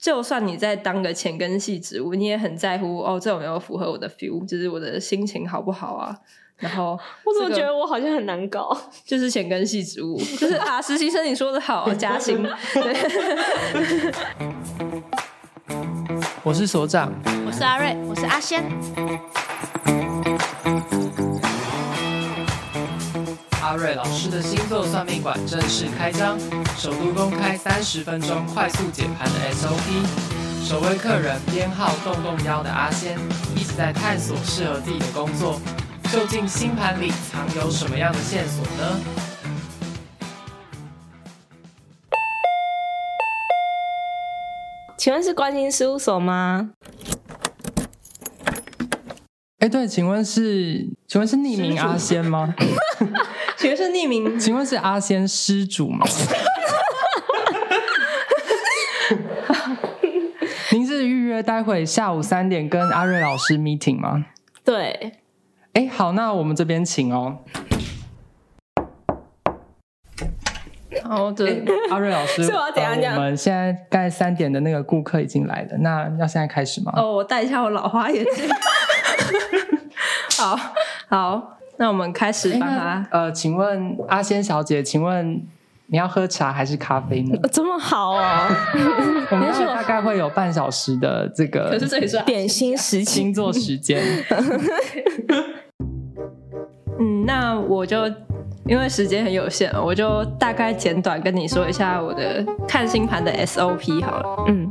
[0.00, 6.16] 就算你在当个浅根系植物，你也很在乎哦，这有没有符合我的 feel，就是我的心情好不好啊？
[6.56, 8.76] 然后、这个、我怎么觉得我好像很难搞？
[9.04, 12.42] 就是浅根系植物，就是啊，实习生你说的好，加薪。
[12.74, 12.96] 对
[16.44, 17.12] 我是所长，
[17.46, 18.64] 我是阿瑞，我是阿仙。
[23.68, 26.40] 阿瑞老师的星座算命馆正式开张，
[26.78, 30.66] 首度公开三十分钟快速解盘的 SOP。
[30.66, 33.18] 首位客人编号动动腰的阿仙，
[33.54, 35.60] 一直在探索适合自己的工作。
[36.10, 39.00] 究竟星盘里藏有什么样的线索呢？
[44.96, 46.70] 请问是关心事务所吗？
[49.58, 52.54] 哎，对，请问是，请问是匿名阿仙吗？
[53.58, 54.38] 请问是匿名？
[54.38, 56.06] 请问是阿仙施主吗？
[60.70, 64.26] 您是预约待会下午三点跟阿瑞老师 meeting 吗？
[64.64, 65.14] 对。
[65.72, 67.38] 哎，好，那我们这边请哦。
[71.02, 71.44] 好的，
[71.90, 73.14] 阿瑞老师，是我要怎样讲？
[73.16, 76.92] 我们现在刚才三点的那个顾客已经来了，那要现在开始吗？
[76.94, 78.48] 哦，我戴一下我老花眼镜。
[80.42, 80.58] 好
[81.08, 81.54] 好。
[81.80, 82.66] 那我们开始吧。
[82.66, 83.06] 欸。
[83.12, 85.40] 呃，请问阿仙小姐，请问
[85.86, 87.38] 你要喝茶还是咖啡呢？
[87.52, 88.48] 这么好哦！
[89.30, 94.02] 我们大概会有半小时的这个，可是这里是点心时星座时间。
[96.98, 98.08] 嗯，那我就
[98.66, 104.44] 因为时间很有限，我就大概简短跟你说一下我的看星盘的 SOP 好了。
[104.48, 104.68] 嗯。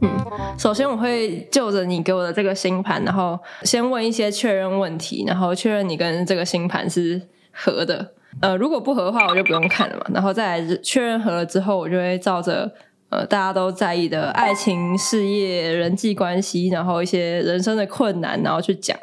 [0.00, 0.10] 嗯，
[0.58, 7.20] 首先我会就着你给我的这个星盘，然后先问一些确认问题，然后确认你跟这个星盘是
[7.52, 8.12] 合的。
[8.40, 10.06] 呃，如果不合的话，我就不用看了嘛。
[10.12, 12.70] 然后再来确认合了之后，我就会照着
[13.08, 18.98] 呃大家都在意的爱情、事业、人际关系，然后一些人生的困难，然后去讲。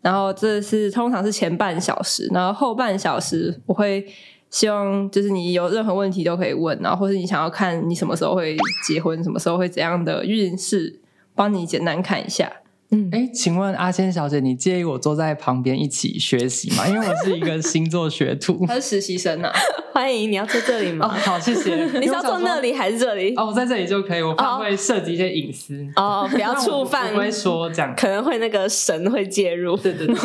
[0.00, 4.06] 然后这是通常是前半小时，然后后半小时我会。
[4.50, 11.00] 希望就是你有任何问题都可以问，然后或是你想要看你什么时候会结婚，什么时候会怎样的运势，
[11.34, 12.50] 帮你简单看一下。
[12.90, 16.88] 嗯，哎，请问阿仙小姐，你介意我坐在旁边一起学习吗？
[16.88, 18.64] 因为我是一个星座学徒。
[18.66, 19.52] 他是实习生啊，
[19.92, 21.04] 欢迎，你要坐这里吗？
[21.04, 21.84] 哦， 好，谢谢。
[21.98, 23.34] 你是要坐那里还是这里？
[23.36, 25.86] 哦，我在这里就可以，我怕会涉及一些隐私。
[25.96, 27.12] 哦，不要触犯。
[27.12, 29.76] 不会说这样，可能会那个神会介入。
[29.76, 30.16] 对对对。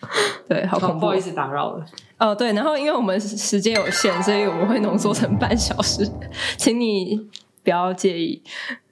[0.48, 1.84] 对，好恐怖，不好意思打扰了。
[2.18, 6.08] 哦，对，然后因为我们时间有限，所以我们会浓缩成半小时，
[6.56, 7.28] 请你
[7.64, 8.42] 不要介意。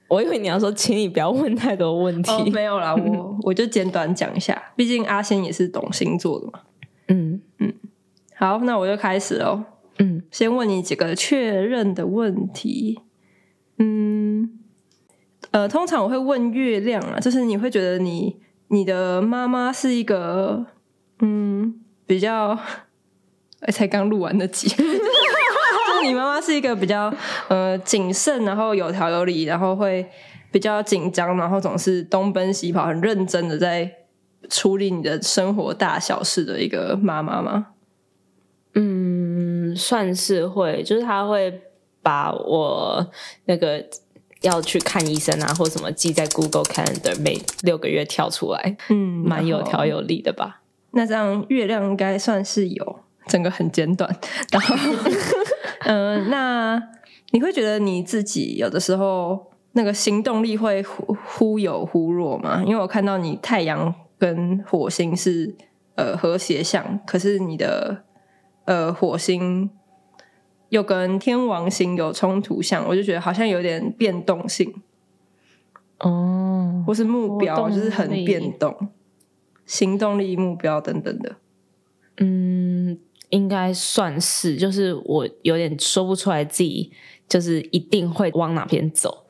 [0.07, 2.31] 我以为你要说，请你不要问太多问题。
[2.31, 6.59] 哦，没有啦， 我我就简短讲一下，毕竟阿仙也是懂星座的嘛。
[7.07, 7.73] 嗯嗯，
[8.35, 9.63] 好，那我就开始喽。
[9.99, 12.99] 嗯，先问你几个确认的问题。
[13.77, 14.59] 嗯，
[15.51, 18.35] 呃，通常我会问月亮啊，就是你会觉得你
[18.67, 20.65] 你的妈妈是一个。
[21.19, 21.73] 嗯，
[22.05, 22.57] 比较，
[23.71, 27.13] 才刚录完的集， 就是你妈妈是一个比较
[27.47, 30.07] 呃谨慎，然后有条有理，然后会
[30.51, 33.91] 比较紧张，然后总是东奔西跑，很认真的在
[34.49, 37.67] 处理你的生活大小事的一个妈妈吗？
[38.75, 41.61] 嗯，算是会，就是她会
[42.01, 43.09] 把我
[43.45, 43.83] 那个
[44.41, 50.61] 要去看医生啊，或什么记在 Google Calendar，每六个月跳出来，嗯，蛮有条有理的吧。
[50.97, 54.09] 那这样月亮应该算是有，整个很简短。
[54.49, 54.75] 然后，
[55.83, 56.81] 嗯、呃，那
[57.31, 62.63] 你会觉得你自己有的时候那个行动力会忽忽有忽弱吗？
[62.65, 65.53] 因为我看到你太阳跟火星是
[65.95, 68.03] 呃和谐相，可是你的
[68.63, 69.69] 呃火星
[70.69, 74.73] 又跟天王星有冲突相，我就觉得好像有点变动性
[75.99, 78.73] 哦，或是目标就是很变动。
[79.65, 81.35] 行动力、目标等等的，
[82.17, 82.97] 嗯，
[83.29, 86.91] 应该算是，就是我有点说不出来自己
[87.27, 89.25] 就是一定会往哪边走，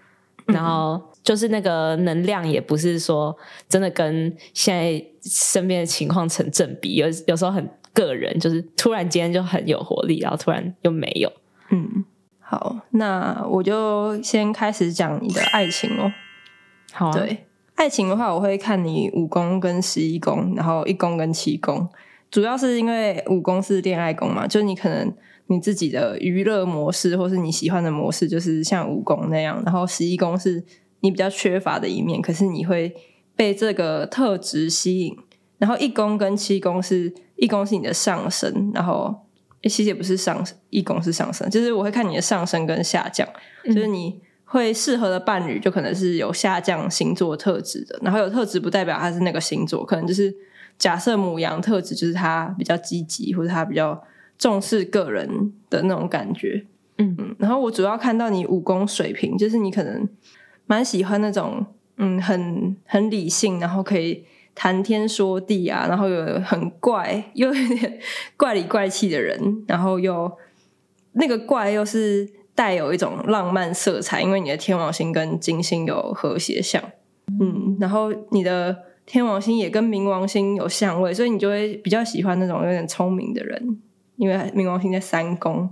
[0.45, 3.35] 然后就是那个能量也不是说
[3.69, 11.31] 真的跟现在身边的情况成正比，有有时候很个人，就是突然间就很有活力，然后突然又没有。
[11.71, 12.05] 嗯，
[12.39, 16.11] 好，那我就先开始讲你的爱情哦。
[16.91, 17.45] 好啊，对。
[17.75, 21.87] 爱情的话，我会看你五宫跟十一宫，然后一宫跟七宫，
[22.31, 25.13] 主要是因为五宫是恋爱宫嘛，就你可能
[25.47, 30.63] 你自己的娱乐模式，或是你喜欢的模式，就是像五宫那样，然后十一宫是
[31.01, 32.95] 你比较缺乏的一面，可是你会
[33.35, 35.17] 被这个特质吸引，
[35.57, 39.13] 然后一宫跟七宫是一宫是你的上升，然后
[39.63, 43.27] 诶其实也不是上升，一宫是上升，就是我会看你的上升跟下降，
[43.65, 44.21] 就是你。
[44.47, 50.33] 会适合的伴侣就可能是有下降星座特质的，然后有特质不代表他是那个星座，可能就是
[50.77, 54.01] 假设母羊特质就是他比较积极，或者他比较
[54.37, 56.65] 重视个人的那种感觉。
[56.99, 60.07] 嗯嗯，然后我主要看到你武功水平，就是你可能
[60.67, 61.65] 蛮喜欢那种
[61.97, 67.99] 嗯很很理性，然后可以谈天说地啊，然后有很怪又有点
[68.37, 70.31] 怪里怪气的人，然后又
[71.13, 72.29] 那个怪又是。
[72.55, 76.81] 带有一种浪漫色彩，因为你的天王星跟金星有和谐相，
[77.39, 78.73] 嗯，然后你的
[79.05, 83.77] 天王星也跟冥王星有相位，所以你就会比较喜欢那种有点聪明的人，
[84.15, 85.69] 因为冥王星在三宫，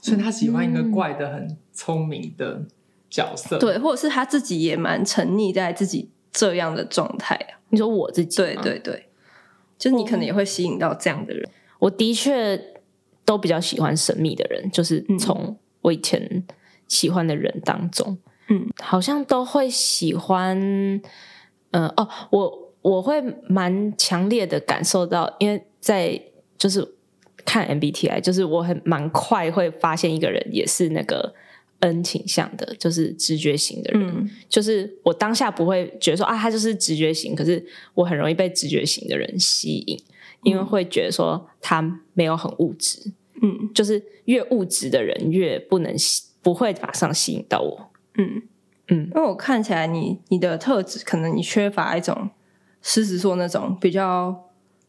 [0.00, 2.64] 所以他喜欢一个怪的很聪明的
[3.10, 7.60] 角色，嗯，对，或者是他自己也蛮沉溺在自己这样的状态啊。
[7.68, 9.06] 你说我自己，对对对，
[9.78, 11.46] 就是你可能也会吸引到这样的人。
[11.78, 12.58] 我的确
[13.26, 15.54] 都比较喜欢神秘的人，就是从。
[15.82, 16.44] 我以前
[16.88, 18.18] 喜欢的人当中，
[18.48, 20.58] 嗯，好像都会喜欢，
[21.70, 26.20] 呃，哦，我我会蛮强烈的感受到，因为在
[26.56, 26.94] 就是
[27.44, 31.34] 看 MBTI，就是我很蛮快会发现一个人也是那个
[31.80, 37.64] N 倾向的，就是直觉型的人，嗯，就是我当下不会觉得说啊，他就是直觉型，可是
[37.94, 39.98] 我很容易被直觉型的人吸引，
[40.44, 43.12] 因为会觉得说他没有很物质。
[43.44, 47.90] 嗯，就是越物质的人越不能吸，不会马上吸引到我。
[48.16, 48.42] 嗯
[48.88, 52.30] 嗯，因为我看起来你你的特质，可能你缺乏一种
[52.82, 54.48] 狮子座那种比较，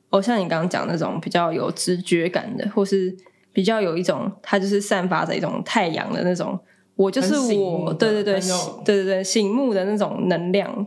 [0.09, 3.15] 哦，像你刚刚讲那种比较有直觉感的，或是
[3.51, 6.59] 比较有一种，它就是散发着一种太阳的那种，
[6.95, 8.39] 我就是我，对对对，
[8.85, 10.85] 对对对，醒目的那种能量，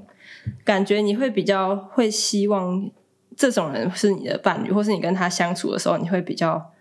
[0.64, 2.88] 感觉你会比较会希望
[3.34, 6.72] 这种人是你的伴侣，或是你跟他相处的时候，你会比较。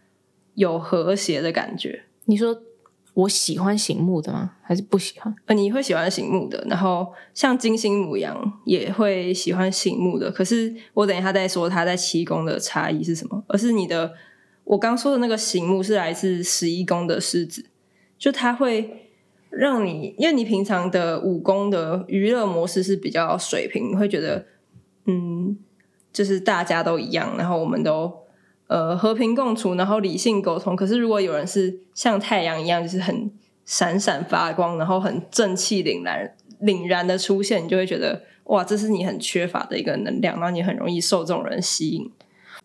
[0.55, 2.03] 有和谐的感觉。
[2.25, 2.59] 你说
[3.13, 4.51] 我喜欢醒目的吗？
[4.61, 5.33] 还是不喜欢？
[5.45, 10.29] 呃，你会喜欢醒目的，然后像金星母羊也会喜欢醒目的。
[10.31, 13.41] 可是我等一下再说他在七宫的差异是什么。
[13.47, 14.11] 而是你的，
[14.65, 17.65] 我刚说的那个醒目是来自十一宫的狮子，
[18.17, 19.11] 就它会
[19.49, 24.45] 让你，因为你平常的武功的娱乐模式是比较水平，你会觉得
[25.05, 25.57] 嗯，
[26.11, 28.24] 就是大家都一样，然后我们都。
[28.67, 30.75] 呃，和平共处，然后理性沟通。
[30.75, 33.29] 可是，如果有人是像太阳一样，就是很
[33.63, 42.11] 闪闪发光，然后很正气凛然、凛然的出现，你就会觉得哇，这是你很缺乏的一个能量，然后你很容易受这种人吸引。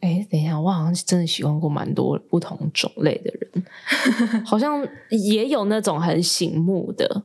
[0.01, 3.65] 哎，等一下，我好像是真的喜欢过蛮多不同种类的人，
[4.47, 7.23] 好像也有那种很醒目的，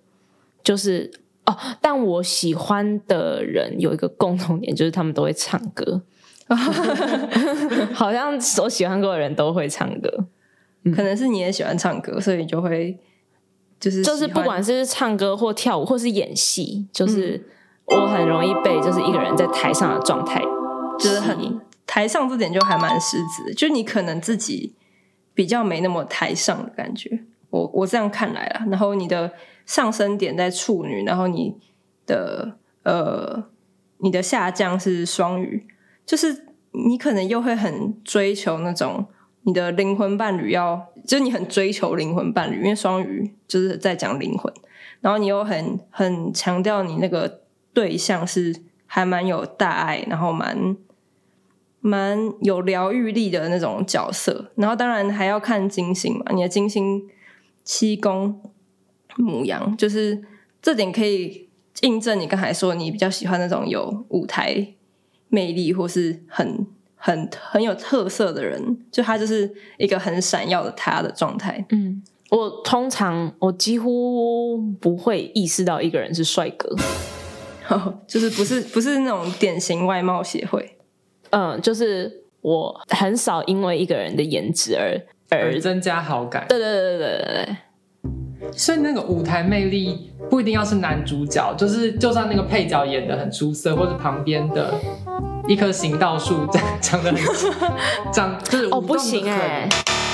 [0.61, 1.09] 就是
[1.45, 6.01] 哦，但我喜欢的人有一个共同点，就是他们都会唱歌。
[7.91, 10.27] 好像所喜欢过的人都会唱歌，
[10.83, 12.95] 嗯，可能是你也喜欢唱歌，所以你就会
[13.79, 17.43] 就是就是不管是唱歌或跳舞或是演戏，就是
[17.85, 20.39] 我很容易被就是一个人在台上的状态，
[20.99, 24.75] 就是很台上这点就还蛮狮子的，就你可能自己
[25.33, 29.31] 比较没那么台上的感觉，我我这样看来啦，然后你的
[29.65, 31.55] 上升点在处女，然后你
[32.05, 33.45] 的呃
[33.97, 35.65] 你的下降是双鱼。
[36.05, 39.05] 就是你可能又会很追求那种
[39.43, 44.53] 你的灵魂伴侣要，就是你很追求灵魂伴侣，因为双鱼就是在讲灵魂，
[45.01, 47.41] 然后你又很很强调你那个
[47.73, 50.75] 对象是还蛮有大爱，然后蛮
[51.79, 57.07] 蛮有疗愈力的那种角色，然后当然还要看金星嘛，你的金星
[57.63, 58.41] 七宫
[59.15, 60.23] 母羊，就是
[60.61, 61.49] 这点可以
[61.81, 64.73] 印证你刚才说你比较喜欢那种有舞台。
[65.29, 66.65] 魅力或是很
[66.95, 71.65] 很很有特色的人，就他就是一个很闪耀的他的状态。
[71.69, 76.75] 嗯，我通常我几乎不会意识到一个人是帅哥，
[78.07, 80.77] 就是不是不是那种典型外貌协会。
[81.31, 86.45] 嗯，就是我很少因为一个人的颜值而而增加好感。
[86.47, 87.57] 对对对对对对。
[88.51, 94.73] 所以那个舞台魅力不一定要是男主角，就是就算那个配角演的很出色，或者旁边的
[95.47, 97.19] 一棵行道树长长得很
[98.13, 99.67] 长，就是哦不行哎，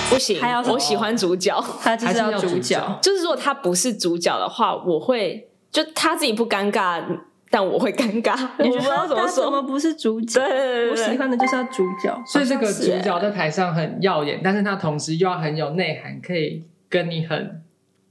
[0.09, 7.01] 不行，他要我喜欢主角，他就是要主角，就是如果他不是主角的话，我会就他自己不尴尬，
[7.49, 10.39] 但我会尴尬，你不知道怎么说，怎么不是主角？
[10.45, 17.61] 对，我喜欢的就是要主角，所以这个主角在台上很耀眼，但是他同时又要很有内涵，可以跟你很。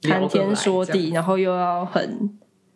[0.03, 2.03] 谈天说地，然后又要很，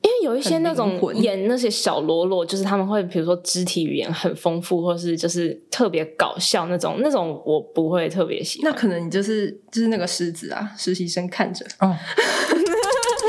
[0.02, 8.70] 因为有一些那种演那些小喽啰，就是他们会比如说肢体语言很丰富，或是就是特别搞笑那种，那种我不会特别喜欢。
[8.70, 11.96] 那可能你就是就是那个狮子啊，实习生看着哦，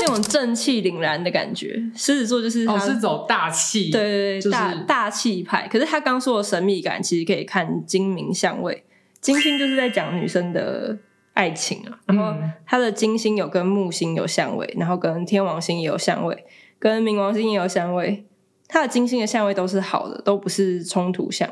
[0.06, 1.82] 种正气凛然的感觉。
[1.94, 5.68] 狮子座就是他，哦，是走大气，对对对，就是、大大气派。
[5.68, 8.84] 可是他刚说的神秘感，其实可以看精明相位。
[9.20, 10.96] 金星就是在讲女生的
[11.36, 16.46] 爱情啊，然后他的金星有跟木星有相位，然后跟天王星也有相位，
[16.78, 18.24] 跟冥王星也有相位。
[18.66, 21.46] 他的金星的相位都是好的，都不是冲突相。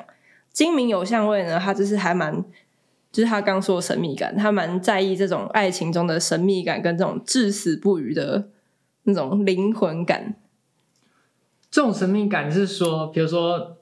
[0.51, 2.43] 金冥有相位呢，他就是还蛮，
[3.13, 8.49] 就是他刚说的神秘感，他蛮在意这种爱情中的神秘感跟这种至死不渝的
[9.03, 10.35] 那种灵魂感。
[11.71, 13.77] 这种神秘感是说，比如说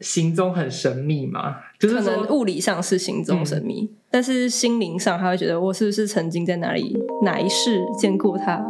[0.00, 1.58] 行踪很神秘吗？
[1.78, 8.64] 就是可能物理上是行踪神秘，嗯、但是心灵上他会觉得我是不是曾经在哪里哪一世见过他，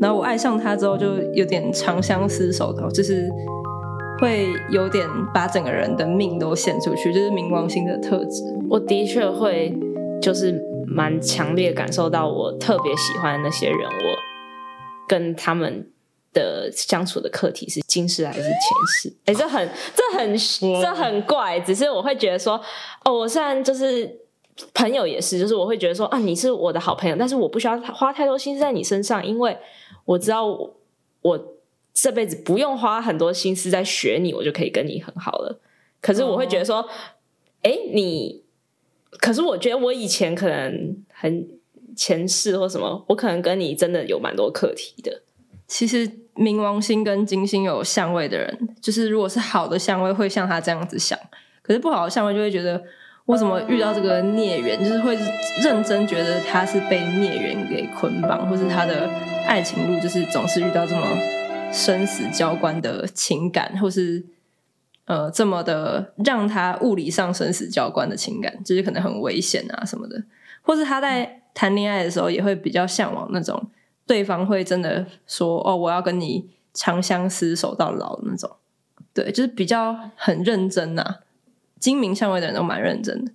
[0.00, 3.28] 然后我爱上他之后就有点长相厮守的，就是。
[4.20, 8.42] 会有点把整个人的命都献出去，就是冥王星的特质。
[8.68, 9.74] 我的确会，
[10.20, 14.16] 就是蛮强烈感受到，我特别喜欢的那些人，我
[15.08, 15.86] 跟他们
[16.32, 18.50] 的相处的课题是今世还是前
[19.02, 19.12] 世？
[19.24, 20.38] 哎，这很、这很、
[20.80, 21.58] 这很怪。
[21.60, 22.60] 只是我会觉得说，
[23.04, 24.18] 哦，我虽然就是
[24.74, 29.56] 朋友，也是，就是我会觉得说，啊，你是我的好朋友，但是我不需要花太多心思在你身上，因为
[30.04, 30.76] 我知道我。
[31.22, 31.38] 我
[31.92, 35.60] 这辈子不用花很多心思在学你，我就可以跟你很好了。
[36.00, 36.88] 可是我会觉得说，
[37.60, 38.42] 哎、oh.，你，
[39.18, 41.46] 可是我觉得我以前可能很
[41.94, 45.20] 前世或什么，我可能跟你真的有蛮多课题的。
[45.70, 51.16] 其实冥王星跟金星有相位的人，就是如果是好的相位，会像他这样子想；
[51.62, 52.82] 可是不好的相位，就会觉得
[53.26, 55.16] 我怎么遇到这个孽缘，就是会
[55.62, 59.08] 认真觉得他是被孽缘给捆绑，或是他的
[59.46, 61.06] 爱情路就是总是遇到这么。
[61.72, 64.24] 生死交关的情感，或是
[65.04, 70.20] 呃这么的让他物理上生死交关的情感，就是可能很危险啊什么的，
[70.62, 73.70] 或是他在谈恋爱的时候也会比较向往那种
[74.10, 78.50] 对方会真的说哦，我要跟你长相厮守到老的那种，
[79.14, 81.18] 对，就是比较很认真呐、啊。
[81.78, 83.32] 金明相位的人都蛮认真的，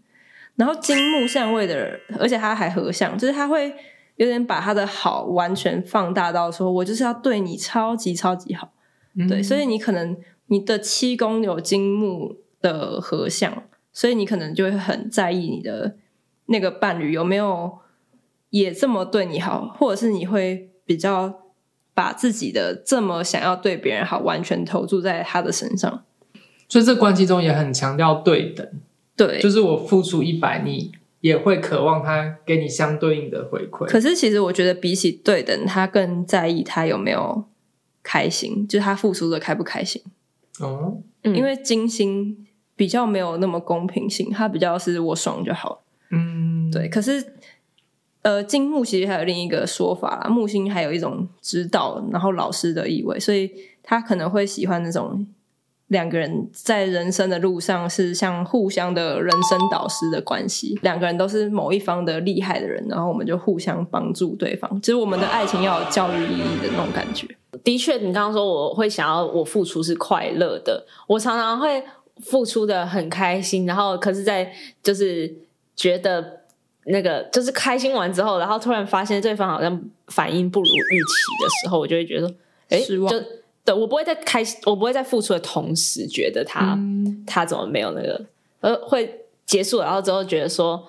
[0.58, 3.74] 然后金木相位的人，而且他还合相，就是他会。
[4.18, 8.72] 有点把他的好完全放大到说，我就是要对你超级超级好，
[9.14, 10.16] 嗯、对，所以你可能
[10.46, 15.98] 你的七宫有金木的合相，所以你可能就会很在意你的
[16.46, 17.80] 那个伴侣有没有
[18.56, 21.42] 也这么对你好，或者是你会比较
[21.94, 26.04] 把自己的这么想要对别人好，完全投注在他的身上，
[26.70, 28.66] 所以这关系中也很强调对等，
[29.18, 30.92] 对，就是我付出一百，你。
[31.22, 33.88] 也会渴望他给你相对应的回馈。
[33.88, 37.46] 可是，其实我觉得比起对等，他更在意他有没有
[38.04, 40.00] 开心，就是他付出的开不开心。
[40.60, 42.46] 哦，因为金星
[42.76, 45.82] 比较没有那么公平性，他比较是我爽就好。
[46.12, 46.88] 嗯，对。
[46.88, 47.34] 可是，
[48.26, 53.52] 呃，金木其实还有另一个说法啦，木星还有一种指导，然后老师的意味，所以
[53.84, 55.28] 他可能会喜欢那种。
[55.90, 64.82] 两个人在人生的路上是像互相的人生导师的关系，两个人都是某一方的厉害的人，然后我们就互相帮助对方。
[64.82, 67.28] 其实我们的爱情要有教育意义的那种感觉。
[67.64, 71.84] 的确，你刚刚说我会想要我付出是快乐的，我常常会
[72.18, 74.52] 付出的很开心，然后可是，在
[74.82, 75.32] 就是
[75.76, 76.45] 觉得
[76.86, 82.36] 那个就是开心完之后，然后突然发现对方好像反应不如预期的时候，我就会觉得说，
[82.70, 83.12] 哎，失望。
[83.12, 83.20] 就
[83.64, 88.26] 对，我不会在开心，我不会在付出的同时觉得他、嗯、他怎么没有那个，
[88.62, 90.88] 而会结束了，然后之后觉得说，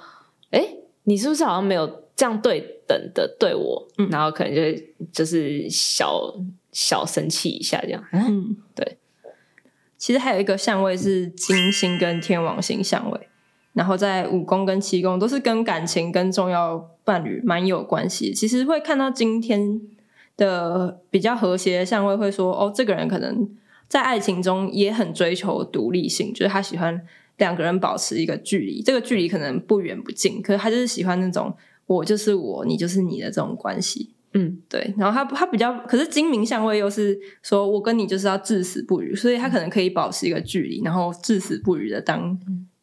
[0.51, 0.69] 哎，
[1.05, 3.89] 你是不是好像没有这样对等的对我？
[3.97, 6.35] 嗯、然后可能就就是小
[6.73, 8.05] 小生气一下这样。
[8.13, 8.99] 嗯，对。
[9.97, 13.29] 其实还有一个相位是金星跟天王星相位，
[13.77, 18.35] 然后在五宫跟七宫都是跟感情跟重要伴侣蛮有关系。
[18.35, 19.81] 其实会看到今天。
[20.39, 23.49] 的比较和谐相位会说，哦，这个人可能
[23.89, 27.01] 在爱情中也很追求独立性，就是他喜欢
[27.39, 31.57] 两个人保持一个距离，这个距离可能不远不近，可是他就是喜欢那种
[31.87, 34.11] 我就是我，你就是你的这种关系。
[34.35, 34.93] 嗯，对。
[34.99, 42.39] 然后他他比较，可是精明相位又是说我跟你就是要至死不渝，所以他可能可以保持一个距离，然后至死不渝的当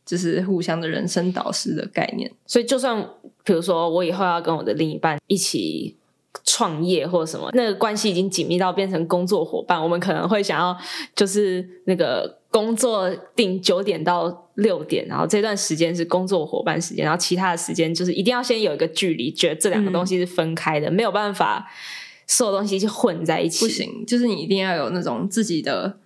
[0.06, 2.32] 就是互相的人生导师的概念。
[2.46, 3.08] 所以就算
[3.44, 5.98] 比如说我以后要跟我的另一半一起。
[6.44, 10.76] 创业或者什么，那个关系已经紧密到变成工作伙伴，我们可能会想要
[11.16, 21.72] 就是那个工作定九点到六点，然后这段时间是工作伙伴时间，然后其他的时间就是一定要先有一个距离，觉得这两个东西是分开的，嗯、没有办法
[22.26, 26.00] 所有东西就混在一起，不行，就是你一定要有那种自己的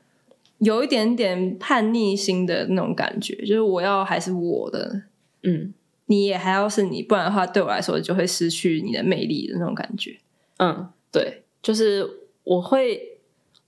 [0.59, 5.03] 有一点点叛逆心的那种感觉，就是我要还是我的，
[5.43, 5.73] 嗯。
[6.09, 10.15] 你也还要是你，不然的话，对我来说就会失去你的魅力的那种感觉。
[10.55, 12.09] 嗯，对，就是
[12.45, 13.19] 我会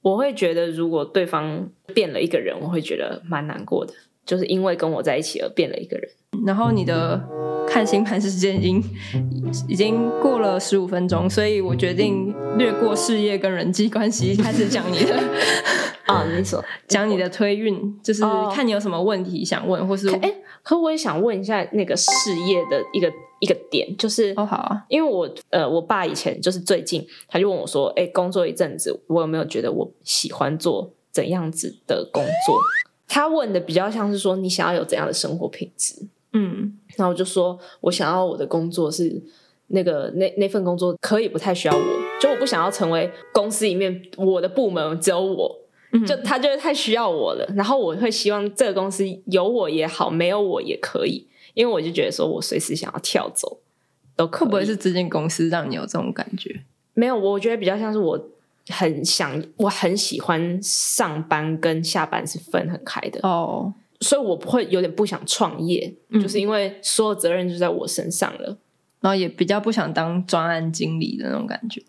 [0.02, 3.94] 我会觉得，如果对方变了一个人，我会觉得蛮难过的，
[4.26, 6.10] 就是因为跟我在一起而变了一个人。
[6.46, 7.22] 然后你的
[7.68, 8.82] 看星盘时间已经
[9.68, 15.22] 已经过了十五分钟，所以我决定略过事业跟人际关系，开始讲你的
[16.10, 18.24] 啊，你说讲你的推运，就是
[18.54, 32.58] 看你有什么问题想问，或是哎，可我也想问一下那个事业的一个一个点，就是哦好啊，因为我呃我爸以前就是最近他就问我说，哎，工作一阵子，我有没有觉得我喜欢做怎样子的工作？
[33.08, 35.96] 他问的比较像是说，你想要有怎样的生活品质？
[36.34, 39.20] 嗯，然后我就说，我想要我的工作是
[39.70, 41.84] 那个那那份工作可以不太需要我，
[42.22, 45.69] 就我不想要成为公司里面我的部门只有我，嗯、
[46.06, 47.46] 就他就是太需要我了。
[47.56, 53.60] 然后我会希望这个公司有我也好，没有我也可以，因为我就觉得说我随时想要跳走
[54.16, 56.62] 都可不会是这间公司让你有这种感觉？
[56.94, 58.20] 没有，我觉得比较像是我
[58.68, 63.74] 很想，我很喜欢上班跟下班是分很开的哦。
[64.02, 68.58] 所以我不会有点不想创业，嗯，就是因为所有责任就在我身上了，
[69.02, 71.82] 然后也比较不想当专案经理的那种感觉。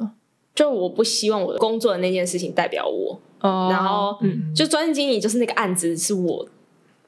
[0.60, 6.46] 就我不希望我的工作的那件事情代表我，哦，然后，嗯，就专案经理就是那个案子是我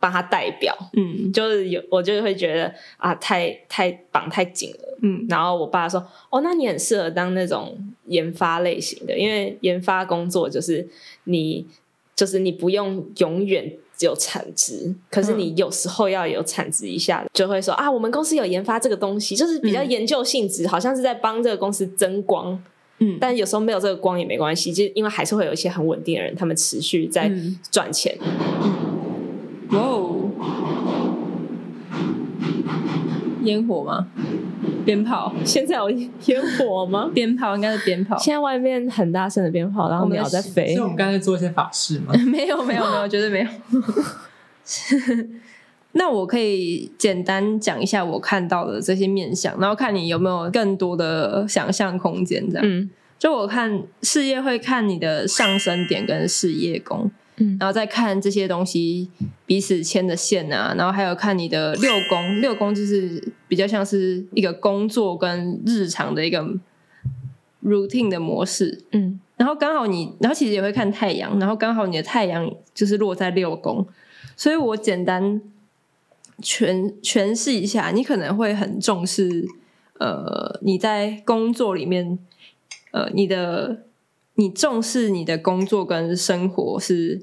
[0.00, 10.88] 帮他代表，嗯，就是有我就会觉得啊，太太绑太紧了，嗯，然后我爸说，哦，那你很适合当那种研发类型的，因为研发工作就是
[11.24, 11.66] 你
[12.16, 13.76] 就是你不用永远。
[14.00, 22.60] 有产值，可是你有时候要有产值一下，就会说啊，我们公司有研发这个东西，就是比较研究性质，好像是在帮这个公司增光。
[23.02, 27.30] 嗯，但有时候没有这个光也没关系，就因为还是会有一些很稳定的人，他们持续在
[27.70, 28.16] 赚钱。
[29.70, 30.30] 哇哦，
[33.42, 34.06] 烟火吗？
[34.84, 35.32] 鞭炮？
[35.44, 37.10] 现在有烟火吗？
[37.14, 38.16] 鞭炮应该是鞭炮。
[38.18, 40.74] 现在外面很大声的鞭炮，然后鸟在飞。
[40.74, 42.12] 所以我们刚才做一些法事吗？
[42.26, 43.46] 没有，没有，没有，绝对没有。
[45.92, 52.48] 那我可以简单讲一下我看到的这些面相，然后看你有没有更多的想象空间。
[52.50, 57.10] 这样，嗯，就我看事业会看你的上升点跟事业宫。
[57.36, 59.08] 嗯，然后再看这些东西
[59.46, 66.42] 彼此牵的线啊，然后还有看你的六宫，六宫就是比较像是一个工作跟日常的一个
[67.64, 68.82] routine 的模式。
[68.92, 73.86] 嗯，然后刚好你，然后其实也会看太阳，然后刚好你的太阳就是落在六宫，
[74.36, 75.40] 所以我简单
[76.40, 79.46] 诠诠释一下，你可能会很重视，
[79.98, 82.18] 呃，你在工作里面，
[82.92, 83.84] 呃，你的。
[84.36, 87.20] 你重视你的工作跟生活是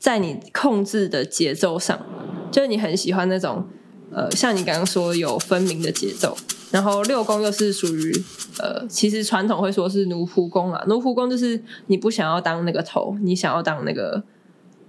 [0.00, 2.04] 在你控制的节奏上，
[2.50, 3.64] 就是你很喜欢那种
[4.10, 6.36] 呃，像你刚刚说有分明的节奏。
[6.72, 8.12] 然后六宫又是属于
[8.58, 14.24] 呃，其实传统会说是奴仆宫啊，奴仆宫就是你不想要当那个头，你想要当那个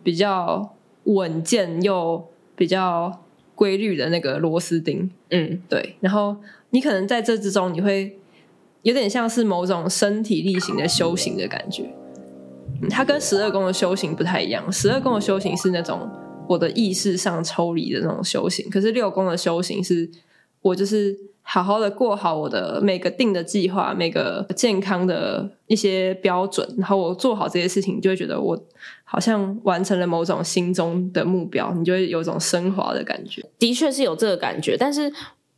[0.02, 3.24] 比较稳健又比较
[3.56, 5.10] 规律的那个螺丝钉。
[5.30, 5.96] 嗯，对。
[6.00, 6.36] 然后
[6.72, 8.18] 你可能在这之中你会。
[8.84, 11.90] 有点像是某种身体力行的修行的感觉，
[12.82, 14.70] 嗯，它跟十二宫的修行不太一样。
[14.70, 16.12] 十二宫的修行是那种
[16.50, 20.12] 我的意识上抽离的那种修行，可是六宫的修行是
[20.62, 28.62] 我就是好好的过好我的每个定的计划，每个健康的一些标准，然后我做好这些事情，就会觉得我
[29.14, 33.42] 好像完成了某种心中的目标，你就会有种升华的感觉。
[33.58, 35.10] 的确是有这个感觉，但是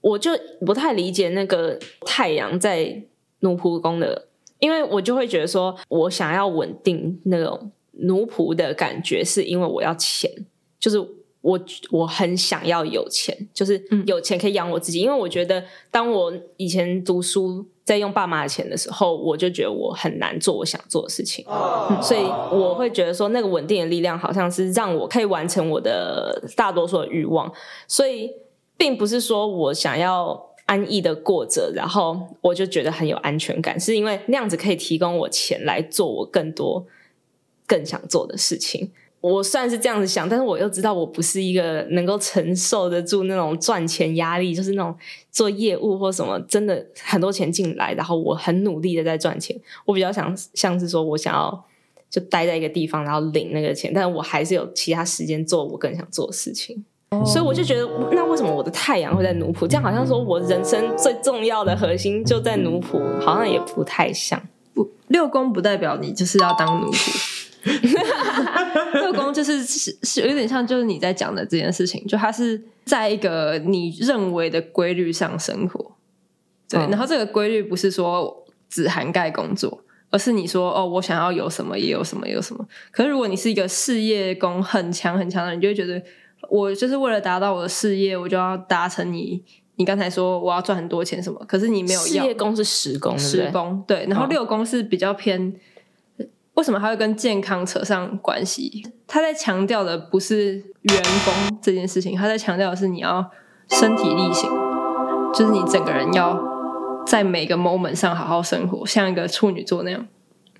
[0.01, 0.29] 我就
[0.63, 3.03] 不太理解那个太阳在。
[3.41, 10.31] 奴仆宫的，因为我就会觉得说，我想要稳定那种奴仆的感觉，是因为我要钱，
[10.79, 10.97] 就是
[11.45, 11.60] 我
[11.91, 14.99] 我很想要有钱，就是有钱可以养我自己。
[14.99, 27.51] 嗯、因为我觉得，当我以前读书在用爸妈的钱的时候，我就觉得我很难做我想做的事情，嗯、所以我会觉得说，那个稳定的力量好像是让我可以完成我的大多数的欲望，
[27.88, 28.31] 所以
[28.75, 30.51] 并不是说我想要。
[30.67, 36.84] 安逸的过着，然后我就觉得很有安全感，是因为那样子可以提供我钱来做我更多
[37.67, 38.91] 更想做的事情。
[39.33, 44.95] 我算是这样子想，但是我又知道我不是一个能够承受得住那种赚钱压力，就是那种
[45.31, 49.59] 做业务或什么，真的很多钱进来，然后我很努力的在赚钱。
[49.85, 51.65] 我比较想像是说我想要
[52.09, 56.85] 就待在一个地方，然后领那个钱，但是我还是有其他时间做我更想做的事情。
[57.25, 59.65] 所以我就觉得，那为什么我的太阳会在奴仆？
[59.65, 64.39] 这样好像说我人生最重要的核心就在奴仆，好像也不太像。
[64.73, 67.35] 不，六宫不代表你就是要当奴仆。
[68.93, 75.93] 六宫就是是是有点像，就是你在讲的这件事情，就它是在一个你认为的规律上生活。
[76.69, 82.65] 对，然后这个规律不是说只涵盖工作，而是你说哦，我想要有什么也有什么，有什么。
[82.91, 86.01] 可是如果你是一个事业宫很强很强的人，你就会觉得
[86.49, 89.43] 我就是为了达到我的事业，我就要达成你
[89.75, 91.43] 你刚才说我要赚很多钱什么。
[91.47, 92.06] 可是你没有要。
[92.06, 95.41] 事业宫是十宫，十宫对，然后六宫是比较偏。
[95.47, 95.54] 哦、
[96.55, 98.85] 为什么他会跟健康扯上关系？
[99.07, 103.31] 他在强调的不是员工这件事情，他在强调的是你要
[103.69, 104.49] 身体力行，
[105.33, 106.53] 就是你整个人要。
[107.05, 110.07] 在每个 moment 上好好生活，像一个处女座那样。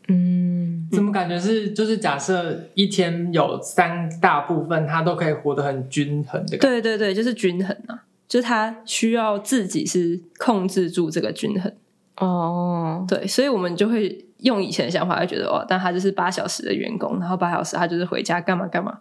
[0.10, 6.68] 嗯，怎么感觉是就是假设一天有三大部分，他都可以活得很均衡的感觉。
[6.68, 11.74] 对对对，就是均衡啊，就是他需要自己是控制住这个均衡。
[12.18, 19.00] 哦，对，所以我们就会用以前的想法，会觉得哦，但他就是八小时的员工，然后八小时他就是回家干嘛干嘛。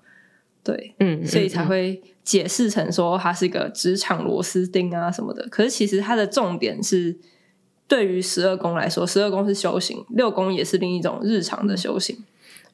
[0.63, 5.47] 对，嗯，所以才会解释成说他是一个职场螺丝钉啊什么的。
[5.49, 7.17] 可是其实他的重点是。
[7.87, 12.17] 对于十二宫来说，十二宫是修行，六宫也是另一种日常的修行。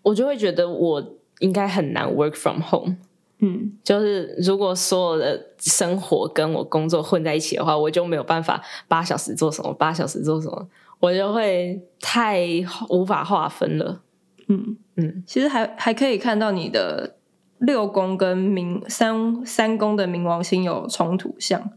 [0.02, 2.96] 我就会觉得我应该很难 work from home。
[3.40, 10.68] 嗯，就是如果所有的生活跟我工作混在一起的话，我就没有办法八小时做什么，八小时做什么，
[11.00, 12.46] 我就会太
[12.88, 14.02] 无法划分了。
[14.46, 17.16] 嗯嗯，其实还还可以看到你的
[17.58, 21.70] 六宫跟冥三三宫的冥王星有冲突相。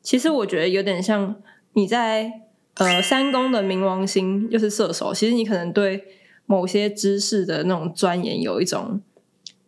[0.00, 1.34] 其实我觉得有点像
[1.72, 2.44] 你在。
[2.78, 6.04] 呃，三宫的冥王星又是射手，其实你可能对
[6.46, 9.00] 某些知识的那种钻研有一种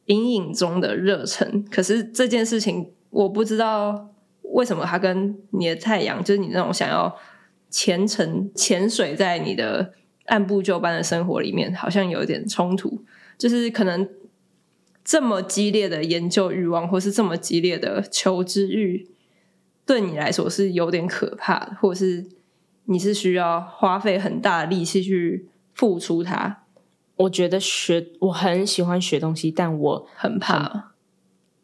[0.04, 1.64] 隐隐中的热忱。
[1.72, 4.10] 可是这件事情，我不知道
[4.42, 7.12] 为什么它跟你的太阳，就是你那种想要
[7.70, 9.94] 虔诚潜水在你的
[10.26, 13.02] 按部就班的生活里面，好像有一点冲突。
[13.38, 14.08] 就是可能
[15.04, 19.08] 这么激烈的研究欲望，或是这么激烈的求知欲，
[19.86, 22.26] 对你来说是有点可怕的，或者是。
[22.86, 26.64] 你是需要花费很大的力气去付出它。
[27.14, 30.90] 我觉得学，我很喜欢学东西，但我很怕，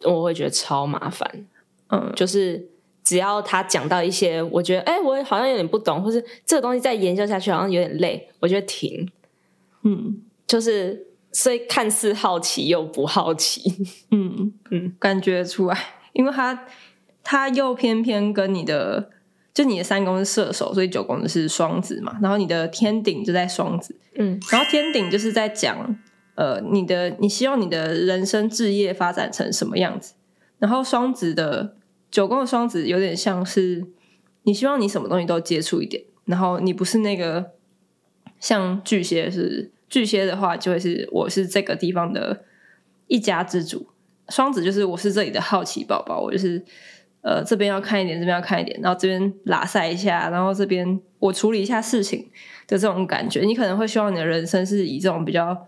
[0.04, 1.46] 我会觉得超麻烦。
[1.88, 2.68] 嗯，就是
[3.06, 9.08] 只要他讲到一些，我觉得哎、欸，我好像有点不懂，或是这个东西再研究下去好像有点累，我就停。
[9.84, 13.72] 嗯，就是所以看似好奇又不好奇。
[14.10, 15.78] 嗯嗯，感觉出来，
[16.12, 16.66] 因为他
[17.22, 19.10] 他又偏偏跟你的。
[19.54, 25.98] 就你的三宫是射手，所以九宫是双子嘛，然后你的天顶就在双子，嗯，然后天顶就是在讲，
[26.34, 30.12] 呃，你的你希望你的人生置业发展成什么样子，
[30.58, 31.74] 然后双子的
[32.16, 33.84] 九宫的双子有点像是
[34.44, 37.50] 你希望你什么东西都接触一点，然后你不是那个
[38.40, 42.44] 像巨蟹是巨蟹的话，就会是我是这个地方的
[43.06, 43.88] 一家之主，
[44.30, 46.64] 双子就是我是这里的好奇宝宝，我就是。
[47.22, 52.20] 呃，这边要看一点，这边要看一点，然后这边拉塞一下，然后这边我处理一下事情
[52.68, 55.66] 的这种感觉，你可能会希望你的人生是以这种比较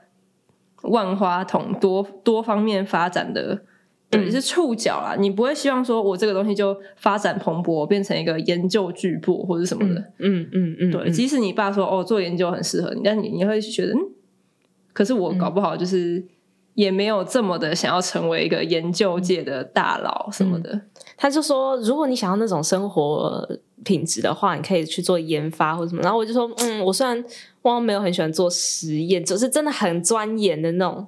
[0.82, 3.64] 万花筒、多多方面发展的，
[4.10, 5.16] 对，嗯、是触角啦。
[5.18, 10.00] 你不会希望说我这个东西就发展蓬勃，变成一个研究巨擘或者什么的。
[10.18, 11.10] 嗯嗯嗯，嗯，对。
[11.10, 13.98] 即使你爸说哦，做研究很适合你，但你你会觉得，嗯，
[14.92, 16.24] 可是我搞不好就是。
[16.74, 20.70] 也没有这么的想要成为一个研究界的大佬什么的。
[20.72, 20.82] 嗯，
[21.16, 26.02] 他就说，如果你想要那种生活品质的话，你可以去做研发或者什么。
[26.02, 27.24] 然后我就说，嗯，我虽然
[27.62, 31.04] 我没有很喜欢做实验，就是真的很钻研的那种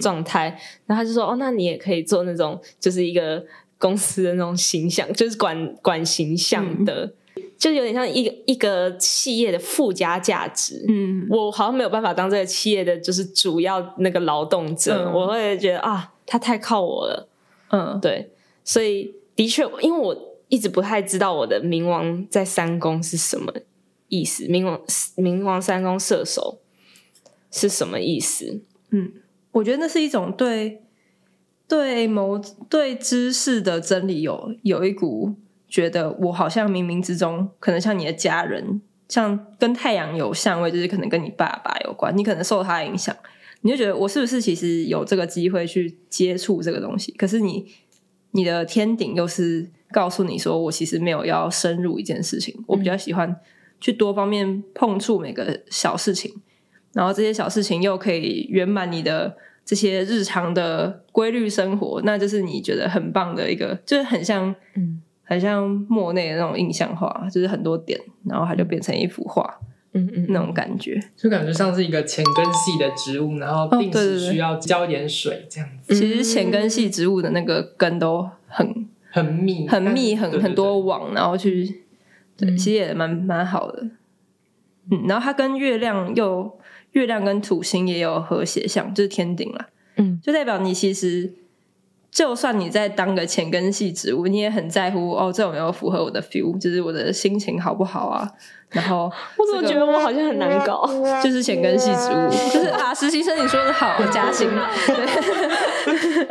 [0.00, 0.48] 状态。
[0.48, 0.58] 嗯。
[0.86, 3.44] 然后他就说，哦，那你也可以做那种，就是一个
[3.78, 7.04] 公司的那种形象，就是管管形象的。
[7.04, 7.14] 嗯
[7.60, 17.28] 就有点像一个一个企业的附加价值，嗯，我好像没有办法当这个企业的就是主要那个劳动者，嗯、我会觉得啊，他太靠我了，
[17.68, 18.30] 嗯，对，
[18.64, 20.16] 所以的确，因为我
[20.48, 23.52] 一直不太知道我的冥王在三宫是什么
[24.08, 24.80] 意思，冥王
[25.18, 26.60] 冥王三宫射手
[27.50, 28.62] 是什么意思？
[28.88, 29.12] 嗯，
[29.52, 30.82] 我觉得那是一种对
[31.66, 35.34] 对某对知识的真理有有一股。
[35.68, 43.16] 觉得我好像冥冥之中，可能像你的家人，像跟太阳有相位，就是可能跟你爸爸有关，你可能受他影响，
[43.60, 47.12] 你就觉得我是不是其实有这个机会去接触这个东西？
[47.12, 47.72] 可是你
[48.32, 53.36] 你的天顶又是告诉你说，我其实没有要深入一件事情，我比较喜欢
[53.80, 56.34] 去多方面碰触每个小事情，
[56.92, 65.02] 然后这些小事情又可以圆满你的这些日常的规律生活，那就是你觉得很棒的一个，就是很像嗯。
[65.30, 69.60] 很像莫内的那种印象画，就是很多点，然后它就变成一幅画，
[69.92, 75.94] 嗯嗯，那种感觉，就感觉像是一个浅根系的植物，然后定时需要浇点水这样子。
[75.94, 81.84] 哦、对对对，其实浅根系植物的那个根都很很密，很密，很很多网，然后去，
[82.36, 83.84] 对，其实也蛮蛮好的。
[84.90, 86.58] 嗯，然后它跟月亮又
[86.92, 89.66] 月亮跟土星也有和谐相，就是天顶了。
[89.96, 91.34] 嗯，就代表你其实。
[92.12, 98.28] 就算你在当个浅根系植物，你也很在乎哦，这有没有符合我的 feel，就是我的心情好不好啊？
[98.70, 99.04] 然后
[99.36, 100.84] 我怎么觉得我好像很难搞？
[101.22, 104.50] 就是浅根系植物，就是啊，实习生你说的好，加薪，
[104.88, 106.26] 对，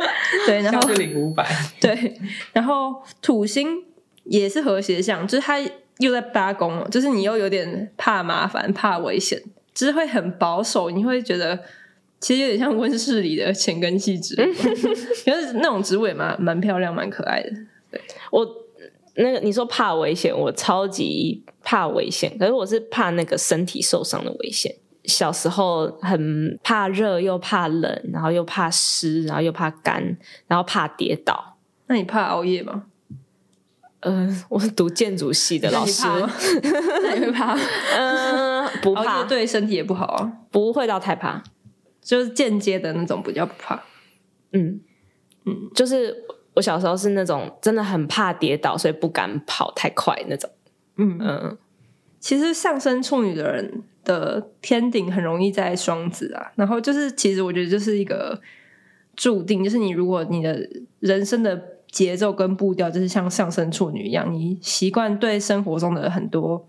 [0.46, 1.46] 对，然后领五百，
[1.80, 2.14] 对，
[2.52, 3.82] 然后土星
[4.24, 5.58] 也是和谐相，就是它
[5.96, 9.42] 又在八宫，就是你又有点怕麻烦、怕危险，
[9.74, 11.58] 就是会很保守，你会觉得。
[12.22, 14.44] 其实有点像温室里的浅根系植物，
[15.24, 17.50] 可是那种植物也蛮蛮漂亮、蛮可爱的。
[17.90, 17.98] 对，
[18.30, 18.46] 我
[19.14, 24.76] 那个你说怕危险，我超级怕危险，可是我是怕那个身体受伤的危险。
[25.06, 31.56] 小时候很怕热，又怕冷，然后又怕湿，然后又怕干，然后怕跌倒。
[31.86, 32.84] 那你怕熬夜吗？
[34.00, 36.02] 嗯、呃，我是读建筑系的老师，
[37.02, 37.54] 那你 会怕？
[37.96, 41.42] 嗯、呃，不怕，对身体也不好啊，不会到太怕。
[42.00, 43.82] 就是间接的那种不叫不怕，
[44.52, 44.80] 嗯。
[45.44, 46.14] 嗯，就是
[46.54, 50.50] 我小时候是那种真的很怕跌倒，所以不敢跑太快那种，
[50.96, 51.18] 嗯。
[51.20, 51.58] 嗯。
[52.18, 58.40] 其实上升处女的人的天顶很容易在双子啊，然后就是其实我觉得就是一个
[59.16, 60.68] 注定，就是你如果你的
[61.00, 66.68] 人生的节奏跟步调就是像上升处女一样，你习惯对生活中的很多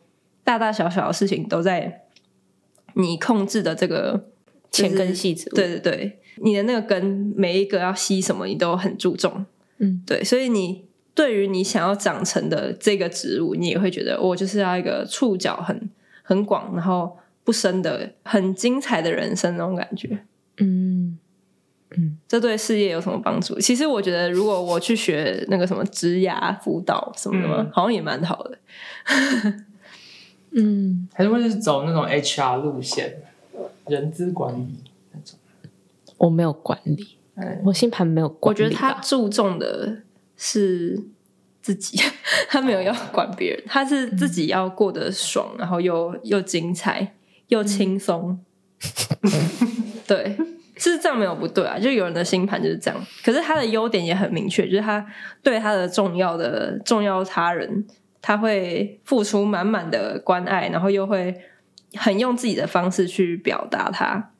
[0.51, 2.03] 大大小小的事情都在
[2.93, 4.27] 你控制的这个。
[4.73, 9.45] 前根系植物，对对对，你的那个根每一个要吸什么，你都很注重，
[9.79, 15.89] 嗯，对，所以你对于你想要长成的这个植物，你也会觉得我就是要一个触角很
[16.23, 20.23] 很广，然后不深的很精彩的人生那种感觉，
[20.59, 21.19] 嗯
[21.97, 23.59] 嗯，这对事业有什么帮助？
[23.59, 28.57] 其实我觉得，如果我去学那个什么职涯辅导什么的，嗯、好像也蛮好的，
[30.53, 33.17] 嗯，还是会是走那种 HR 路线。
[33.87, 34.67] 人资管理
[35.11, 35.37] 那种，
[36.17, 37.17] 我没有管理，
[37.63, 38.63] 我星盘没有管理。
[38.63, 39.97] 我觉得他注重的
[40.37, 41.01] 是
[41.61, 41.99] 自己，
[42.47, 47.15] 他没有要管别人，他是自己要过得爽，然后又又精彩
[47.47, 48.39] 又轻松。
[50.07, 50.37] 对，
[50.77, 53.05] 是这样没有不对啊，就有人的星盘就是这样。
[53.25, 55.05] 可是他的优点也很明确，就是他
[55.43, 57.85] 对他的重要的重要他人，
[58.21, 61.35] 他会付出满满的关爱，然后又会。
[61.95, 64.31] 很用自己的方式去表达他，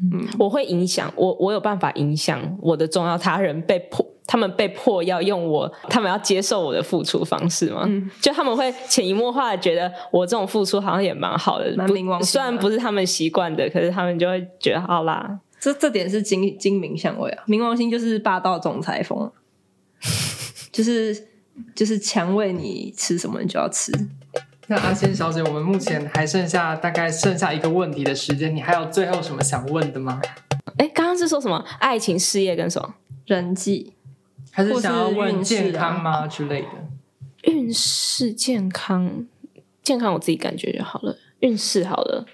[0.00, 7.82] 嗯，我会影响我，我有办法影响我的重要他人，被迫他们被迫要用我，他们要接受我的付出方式吗？
[7.84, 19.30] 嗯，就他们会潜移默化的觉得我这种付出好像也蛮好的，蛮冥王星，虽然不是他们习惯的，可是他们就会觉得好啦，这这点是精精明相位啊，冥王星就是霸道总裁风，
[20.72, 21.14] 就是
[21.74, 23.92] 就是强喂你吃什么你就要吃。
[24.66, 30.20] 那阿仙小姐，我们目前还剩下大概剩下一个问题的时间，你还有最后什么想问的吗？
[30.78, 31.64] 哎，刚刚是说什么？
[31.78, 32.94] 爱情、事业跟什么？
[33.26, 33.92] 人际？
[34.50, 36.68] 还是想要问健康吗之类的？
[37.42, 39.26] 运势、健康、
[39.82, 41.18] 健康，我自己感觉就好了。
[41.40, 42.24] 运势好了，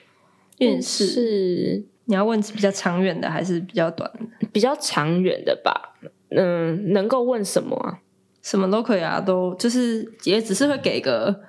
[0.58, 4.46] 运势你要问比较长远的还是比较短的？
[4.52, 5.96] 比较长远的吧。
[6.28, 7.98] 嗯，能够问什么啊？
[8.42, 11.42] 什么都可以啊，都就是也只是会给个。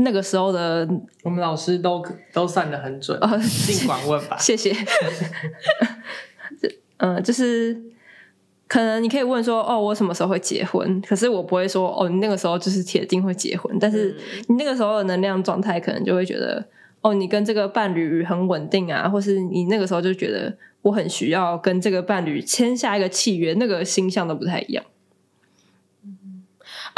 [0.00, 0.88] 那个时候的
[1.24, 2.00] 我们老师都
[2.32, 3.18] 都算的很准，
[3.66, 4.36] 尽管问吧。
[4.38, 4.72] 谢谢。
[6.98, 7.76] 嗯， 就是
[8.68, 11.00] 可能你可以问说，哦，我什么时候会结婚？
[11.02, 13.76] 可是我不会说，哦，你那个时候就是铁定会结婚。
[13.80, 16.64] 但是你那个时候的能量状态，可能就会觉得，
[17.00, 24.84] 哦，你跟这个伴侣很稳定啊，或是你那个时候就觉得我很需要跟这个伴侣签下一个契约，那个星象都不太一样。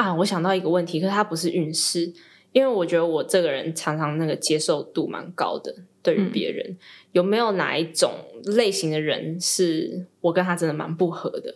[0.01, 2.11] 啊，我想到一个问题，可是它不是运势。
[2.53, 6.79] 因为我觉得我这个人常常那个接受度蛮高的，对于别人、嗯、
[7.13, 8.11] 有没有哪一种
[8.43, 11.55] 类型的人是我跟他真的蛮不合的？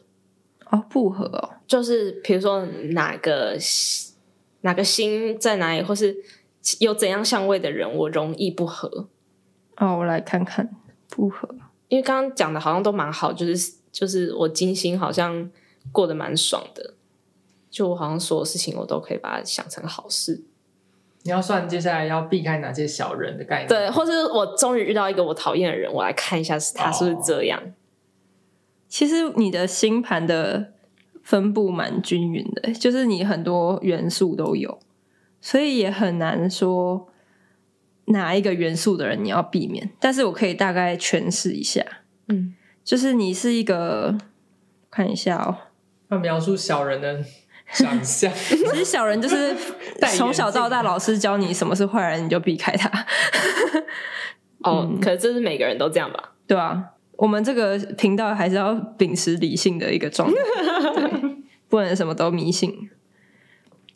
[0.67, 3.57] 哦，不合哦，就是比如说哪个
[4.61, 6.15] 哪个星在哪里，或是
[6.79, 9.09] 有怎样相位的人，我容易不合。
[9.79, 10.77] 哦，我来看看
[11.09, 11.49] 不合，
[11.89, 15.51] 因为刚刚讲的好像都蛮好，就是就是我金星好像
[15.91, 16.94] 过得蛮爽的，
[17.75, 20.45] 就我好像所有事情我都可以把它想成好事。
[21.25, 23.69] 你要算接下来要避开哪些小人的概念？
[23.69, 27.61] 对，或是我终于遇到一个我讨厌的人，我来看一下是他是不是这样。
[27.61, 27.73] 哦、
[28.87, 30.73] 其实你的星盘的
[31.25, 34.79] 分布蛮均匀的，就是你很多元素都有，
[35.41, 37.09] 所以也很难说
[38.05, 39.91] 哪一个元素的人你要避免。
[39.99, 41.85] 但是我可以大概诠释一下，
[42.29, 44.17] 嗯，就是你是一个，
[44.93, 45.59] 看一下哦，
[46.11, 47.25] 要描述小人的。
[47.75, 49.55] 长相， 其实小人就是
[50.17, 52.91] 从小到大，老师教你什么是坏人，你就避开他。
[54.63, 56.33] 哦，可是这是每个人都这样吧？
[56.47, 56.83] 对啊，
[57.17, 60.35] 我们这个频道还是要秉持理性的一个状态，
[61.69, 62.91] 不能什么都迷信。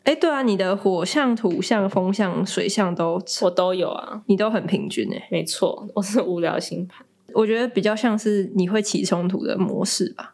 [0.03, 10.33] 哎，对啊，你的火象、土象、风象、水象都我都有啊，你都很平均哎，没错，我是无聊星盘，我觉得比较像是你会起冲突的模式吧。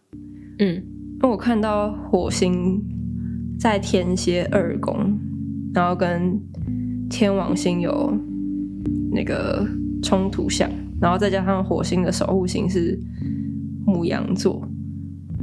[0.60, 2.82] 嗯，因为我看到火星
[3.60, 5.20] 在天蝎二宫，
[5.74, 6.40] 然后跟
[7.10, 8.14] 天王星有
[9.12, 9.68] 那个
[10.04, 10.70] 冲突相，
[11.02, 13.00] 然后再加上火星的守护星是
[13.86, 14.68] 母羊座，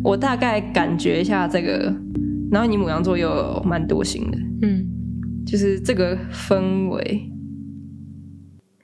[0.02, 1.94] 我大概感觉一下这个。
[2.50, 4.86] 然后你母羊座又有蛮多星的，嗯，
[5.46, 7.30] 就是这个氛围。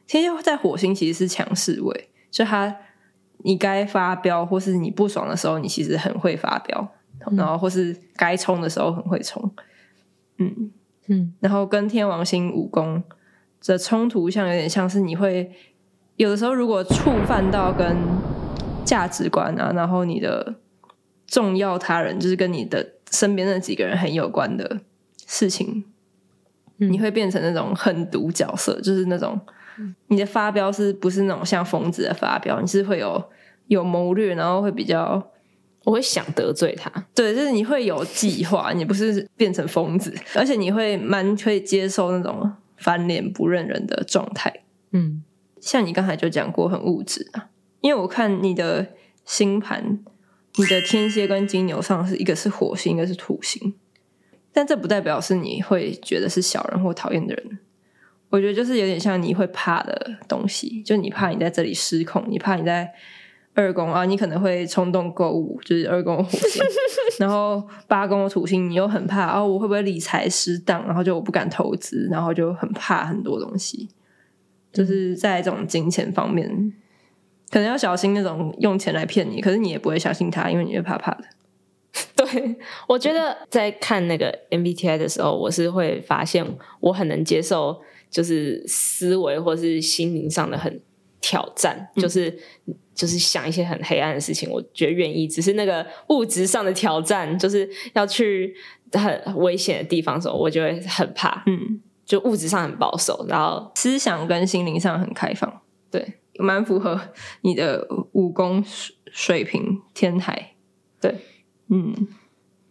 [0.06, 2.74] 天蝎在火星其实是强势位，就他
[3.44, 6.88] 你该发飙或是你不爽的时候，你其实很会发飙，嗯、
[7.36, 9.50] 然后或是该冲的时候很会冲，
[10.38, 10.70] 嗯
[11.06, 11.34] 嗯。
[11.40, 13.02] 然后跟天王星武功
[13.64, 15.50] 的冲突，像有点像是你会
[16.16, 17.96] 有的时候如果触犯到跟
[18.84, 20.54] 价值观啊，然后你的
[21.26, 22.94] 重要他人就是跟你的。
[23.10, 24.80] 身边那几个人很有关的
[25.26, 25.82] 事情，
[26.76, 29.40] 嗯、你会变成那种狠毒角色，就是那种
[30.08, 32.60] 你的发飙是不是那种像疯子的发飙？
[32.60, 33.30] 你是会有
[33.68, 35.26] 有谋略，然后会比较，
[35.84, 44.62] 我会想得罪他，对，就是你会有计划，你不是变成疯子，而且你会蛮可以接受那种翻脸不认人的状态。
[44.92, 45.22] 嗯，
[45.60, 47.48] 像你刚才就讲过很物质啊，
[47.80, 48.88] 因为我看你的
[49.24, 50.00] 星盘。
[50.56, 53.76] 你的天蝎跟金牛上是一个是火星，一个是土星，
[54.52, 57.58] 但这不代表是你会觉得是小人或讨厌的人。
[58.30, 62.92] 我觉得就是有点像你会怕的东西，就你怕你在这里失控，你怕你在
[63.58, 66.62] 二宫啊，你可能会冲动购物，就是二宫火星，
[67.18, 73.88] 然后八宫的土星，你又很怕哦，我会不会理财失当，然后就我不敢投资，然后就很怕很多东西，
[74.72, 76.72] 就是在这种金钱方面。
[77.50, 81.24] 可能要小心那种用钱来骗你，可是你也不会相信他，因为你会怕怕的。
[82.14, 86.46] 对，我觉得在看那个 MBTI 的时候，我是会发现
[86.78, 90.80] 我很能接受，就是思维或是心灵上的很
[91.20, 92.38] 挑战，嗯、就是
[92.94, 95.26] 就是想一些很黑暗的事情，我觉得愿意。
[95.26, 98.54] 只是那个物质上的挑战，就是要去
[98.92, 101.42] 很危险的地方的时候，我就会很怕。
[101.46, 105.60] 嗯，就物质上很保守，然后思想跟心灵上很开放。
[105.90, 106.14] 对。
[106.40, 107.00] 蛮符合
[107.40, 108.64] 你的武功
[109.10, 110.54] 水平天台，
[111.00, 111.12] 对，
[111.68, 111.92] 嗯，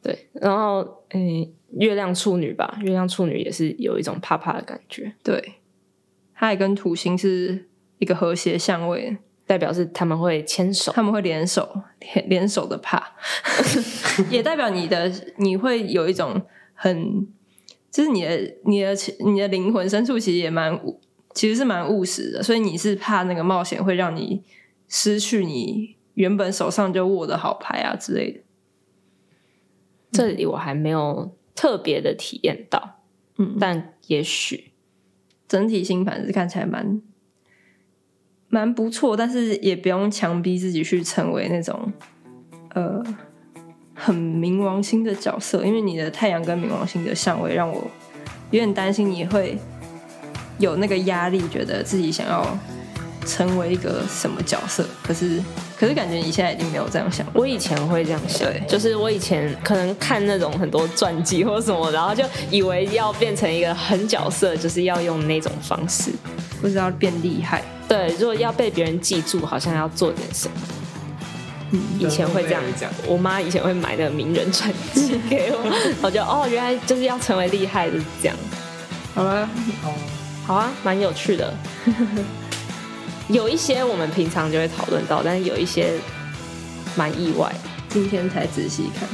[0.01, 5.55] 对，然后诶、欸，月亮处女吧，月亮处女也是有一种怕怕的感觉，对，
[6.33, 7.66] 它也跟土星是
[7.99, 11.81] 一个和谐相位，代表是他们会牵手，他们会联手，
[12.27, 13.15] 联手的怕，
[14.29, 16.41] 也代表你的你会有一种
[16.73, 17.27] 很，
[17.91, 18.93] 就是你的你的
[19.25, 20.79] 你的灵魂深处其实也蛮。
[21.33, 24.41] 其实是蛮务实的，所以你是怕那个冒险会让你
[24.87, 28.39] 失去你原本手上就握的好牌啊之类的。
[30.11, 33.01] 这里我还没有特别的体验到，
[33.37, 34.71] 嗯，但也许
[35.47, 36.99] 整体星盘是看起来蛮
[38.49, 41.91] 蛮不错，但是也不用强逼自己去成为那种
[42.73, 43.03] 呃
[43.93, 47.89] 很冥王星的角色，因为你的太阳跟冥王星的相位让我
[48.51, 49.57] 有点担心你会。
[50.59, 52.43] 有那个压力，觉得自己想要
[53.27, 55.39] 成为一个什么角色，可是
[55.77, 57.23] 可是感觉你现在已经没有这样想。
[57.31, 66.09] 我以前会这样想，对，就是我以前可能看那种很多传记或什么，然后就以为要变成一个狠角色，就是要用那种方式，
[66.59, 67.63] 不知道变厉害。
[67.87, 70.55] 对，如果要被别人记住，好像要做点什么。
[71.71, 72.91] 嗯，以前会这样讲。
[73.05, 75.59] 我妈以前会买那个名人传记给我，
[76.01, 78.37] 我就哦，原来就是要成为厉害，就是这样。
[79.15, 79.49] 好了，
[79.81, 79.93] 好。
[80.45, 81.53] 好啊，蛮有趣的。
[83.27, 85.91] 有一些我们平常就会讨论到，但是有一些
[86.95, 87.53] 蛮意外，
[87.89, 89.09] 今天才仔细看。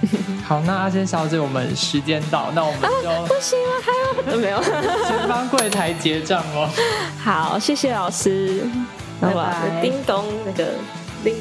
[0.46, 3.92] 好，那阿仙小姐，我们时间到，那我们就、啊、不行了，还
[4.32, 4.62] 有 没有？
[4.62, 6.68] 先帮柜台结账哦。
[7.22, 8.66] 好，谢谢老师。
[9.20, 9.80] 拜拜。
[9.82, 10.74] 叮咚，那个
[11.22, 11.34] 叮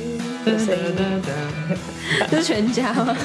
[0.43, 1.21] 的声音，
[2.29, 3.15] 这是全家吗？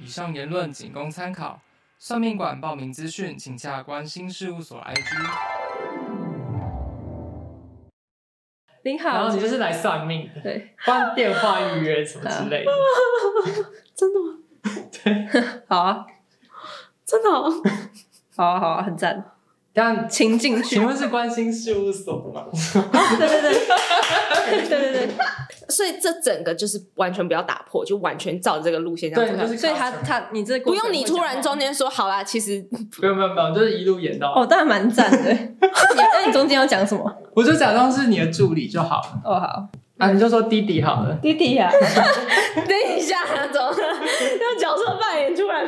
[0.00, 1.60] 以上言论仅供参考，
[1.98, 5.51] 算命馆报名资讯请下关心事务所 IG。
[8.84, 12.72] 您好，然后你就是来算命的，对，帮电话预约什么之类的。
[13.94, 14.38] 真的吗？
[15.04, 15.28] 对，
[15.68, 16.04] 好啊，
[17.04, 17.42] 真的好，
[18.36, 19.24] 好啊，好啊，很赞。
[19.74, 20.76] 这样请进去。
[20.76, 22.44] 请问是关心事务所吗？
[22.52, 23.52] 对对对，
[24.50, 25.08] 对 对对。
[25.68, 32.60] 所以这整个就是完全不要打破，就完全照着这个路线这样对，就是所以他他你这不用你突然中间说好啦，其实
[32.98, 35.18] 不用不用不用，就是一路演到哦，当然蛮赞的。
[35.96, 37.10] 那你中间要讲什么？
[37.34, 39.20] 我就假装是你的助理就好了。
[39.24, 41.16] 哦好，啊你就说弟弟好了。
[41.22, 45.66] 弟弟呀，等一下，怎么用角色扮演突然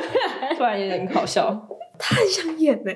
[0.56, 1.66] 突然有点搞笑，
[1.98, 2.92] 他很想演呢。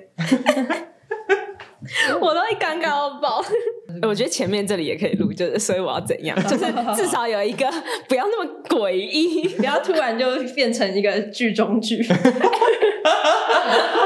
[2.20, 3.44] 我都会尴尬到爆。
[4.02, 6.36] 我觉得前面这里也可以录，就是所以我要怎样？
[6.46, 6.64] 就是
[6.94, 7.66] 至少有一个
[8.08, 12.04] 不要那么诡异，不要突然就变成一个剧中剧。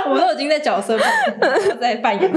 [0.09, 2.33] 我都已经在角色扮演，在扮演。